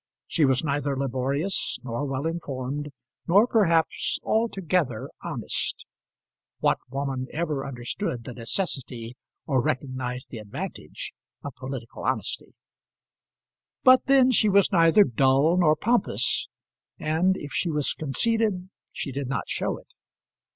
She 0.25 0.45
was 0.45 0.63
neither 0.63 0.97
laborious, 0.97 1.77
nor 1.83 2.05
well 2.05 2.25
informed, 2.25 2.89
nor 3.27 3.45
perhaps 3.45 4.17
altogether 4.23 5.11
honest 5.23 5.85
what 6.57 6.79
woman 6.89 7.27
ever 7.31 7.63
understood 7.63 8.23
the 8.23 8.33
necessity 8.33 9.15
or 9.45 9.61
recognized 9.61 10.31
the 10.31 10.39
advantage 10.39 11.13
of 11.43 11.53
political 11.53 12.03
honesty? 12.03 12.55
but 13.83 14.07
then 14.07 14.31
she 14.31 14.49
was 14.49 14.71
neither 14.71 15.03
dull 15.03 15.57
nor 15.57 15.75
pompous, 15.75 16.47
and 16.97 17.37
if 17.37 17.51
she 17.53 17.69
was 17.69 17.93
conceited, 17.93 18.71
she 18.91 19.11
did 19.11 19.27
not 19.27 19.49
show 19.49 19.77
it. 19.77 19.93